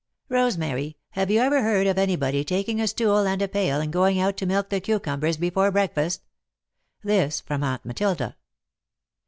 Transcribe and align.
"Rosemary, 0.29 0.97
have 1.11 1.29
you 1.29 1.39
ever 1.39 1.61
heard 1.61 1.85
of 1.85 1.99
anybody 1.99 2.43
taking 2.43 2.81
a 2.81 2.87
stool 2.87 3.27
and 3.27 3.39
a 3.39 3.47
pail 3.47 3.79
and 3.79 3.93
goin' 3.93 4.17
out 4.17 4.35
to 4.37 4.47
milk 4.47 4.71
the 4.71 4.81
cucumbers 4.81 5.37
before 5.37 5.69
breakfast?" 5.69 6.23
This 7.03 7.39
from 7.39 7.63
Aunt 7.63 7.85
Matilda. 7.85 8.35